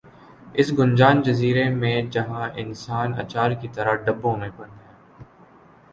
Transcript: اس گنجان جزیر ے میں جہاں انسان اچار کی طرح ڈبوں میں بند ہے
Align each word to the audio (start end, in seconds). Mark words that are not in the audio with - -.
اس 0.59 0.67
گنجان 0.77 1.21
جزیر 1.25 1.55
ے 1.57 1.67
میں 1.81 2.01
جہاں 2.13 2.47
انسان 2.61 3.13
اچار 3.23 3.51
کی 3.61 3.67
طرح 3.75 3.93
ڈبوں 4.05 4.35
میں 4.37 4.49
بند 4.57 4.75
ہے 4.79 4.93